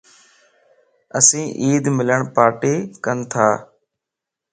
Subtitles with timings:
[1.17, 3.47] اسين عيد ملڻ پارٽي ڪنتا